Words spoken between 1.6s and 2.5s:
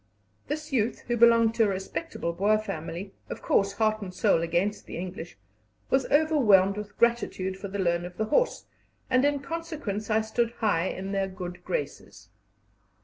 a respectable